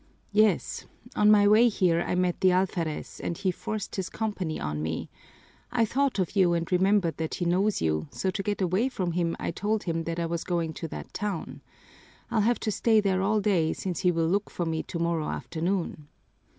"Yes. 0.31 0.87
On 1.15 1.29
my 1.29 1.47
way 1.47 1.67
here 1.69 2.01
I 2.01 2.15
met 2.15 2.41
the 2.41 2.49
alferez 2.51 3.19
and 3.19 3.37
he 3.37 3.51
forced 3.51 3.97
his 3.97 4.09
company 4.09 4.59
on 4.59 4.81
me. 4.81 5.11
I 5.71 5.85
thought 5.85 6.17
of 6.17 6.35
you 6.35 6.53
and 6.55 6.71
remembered 6.71 7.17
that 7.17 7.35
he 7.35 7.45
knows 7.45 7.83
you, 7.83 8.07
so 8.09 8.31
to 8.31 8.41
get 8.41 8.63
away 8.63 8.89
from 8.89 9.11
him 9.11 9.35
I 9.39 9.51
told 9.51 9.83
him 9.83 10.05
that 10.05 10.17
I 10.19 10.25
was 10.25 10.43
going 10.43 10.73
to 10.73 10.87
that 10.87 11.13
town. 11.13 11.61
I'll 12.31 12.41
have 12.41 12.59
to 12.61 12.71
stay 12.71 12.99
there 12.99 13.21
all 13.21 13.41
day, 13.41 13.73
since 13.73 13.99
he 13.99 14.11
will 14.11 14.27
look 14.27 14.49
for 14.49 14.65
me 14.65 14.81
tomorrow 14.81 15.27
afternoon." 15.27 16.07